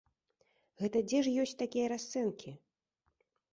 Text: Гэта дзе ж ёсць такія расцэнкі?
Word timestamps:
Гэта 0.83 0.97
дзе 1.09 1.19
ж 1.27 1.35
ёсць 1.45 1.55
такія 1.63 1.93
расцэнкі? 1.95 2.57